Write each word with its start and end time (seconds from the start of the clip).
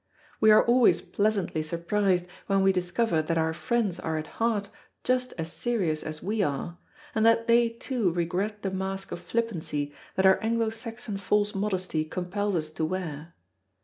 We 0.39 0.49
are 0.49 0.65
always 0.65 0.99
pleasantly 0.99 1.61
surprised 1.61 2.25
when 2.47 2.63
we 2.63 2.71
discover 2.73 3.21
that 3.21 3.37
our 3.37 3.53
friends 3.53 3.99
are 3.99 4.17
at 4.17 4.25
heart 4.41 4.69
just 5.03 5.31
as 5.37 5.53
serious 5.53 6.01
as 6.01 6.23
we 6.23 6.41
are, 6.41 6.79
and 7.13 7.23
that 7.23 7.45
they, 7.45 7.69
too, 7.69 8.11
regret 8.11 8.63
the 8.63 8.71
mask 8.71 9.11
of 9.11 9.19
flippancy 9.19 9.93
that 10.15 10.25
our 10.25 10.39
Anglo 10.41 10.71
Saxon 10.71 11.17
false 11.19 11.53
modesty 11.53 12.03
compels 12.03 12.55
us 12.55 12.71
to 12.71 12.85
wear. 12.85 13.35